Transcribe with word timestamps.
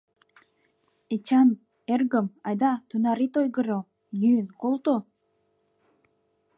Эчан 1.13 1.49
эргым, 1.93 2.27
айда 2.47 2.71
тунар 2.89 3.19
ит 3.25 3.33
ойгыро, 3.41 3.79
йӱын 4.21 4.47
колто. 4.61 4.95